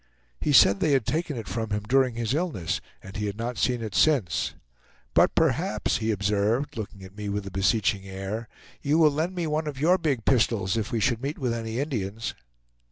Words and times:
He 0.39 0.51
said 0.51 0.79
they 0.79 0.93
had 0.93 1.05
taken 1.05 1.37
it 1.37 1.47
from 1.47 1.69
him 1.69 1.83
during 1.87 2.15
his 2.15 2.33
illness, 2.33 2.81
and 3.03 3.15
he 3.15 3.27
had 3.27 3.37
not 3.37 3.59
seen 3.59 3.83
it 3.83 3.93
since; 3.93 4.55
"but 5.13 5.35
perhaps," 5.35 5.97
he 5.97 6.09
observed, 6.09 6.75
looking 6.75 7.03
at 7.03 7.15
me 7.15 7.29
with 7.29 7.45
a 7.45 7.51
beseeching 7.51 8.07
air, 8.07 8.47
"you 8.81 8.97
will 8.97 9.11
lend 9.11 9.35
me 9.35 9.45
one 9.45 9.67
of 9.67 9.79
your 9.79 9.99
big 9.99 10.25
pistols 10.25 10.75
if 10.75 10.91
we 10.91 10.99
should 10.99 11.21
meet 11.21 11.37
with 11.37 11.53
any 11.53 11.79
Indians." 11.79 12.33